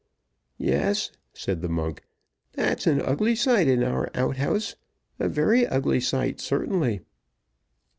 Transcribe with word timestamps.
"Yes," 0.57 1.11
said 1.31 1.61
the 1.61 1.69
monk, 1.69 2.01
"that's 2.53 2.87
an 2.87 3.03
ugly 3.03 3.35
sight 3.35 3.67
in 3.67 3.83
our 3.83 4.09
outhouse 4.15 4.75
a 5.19 5.29
very 5.29 5.67
ugly 5.67 5.99
sight, 5.99 6.39
certainly!" 6.41 7.01